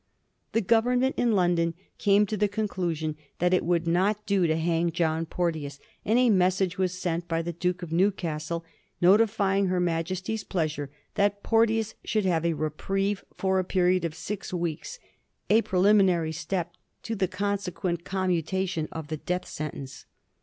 [0.53, 4.89] The Government in London came to the conclusion that it would not do to hang
[4.91, 8.65] John Porteous, and a message was sent by the Puke of Newcastle
[8.99, 14.51] notifying her Majesty's pleasure that Porteous should have a reprieve for a period of six
[14.51, 14.97] weeks—
[15.51, 16.73] a preliminary step
[17.03, 20.07] to the consequent com mutation of the death sentence.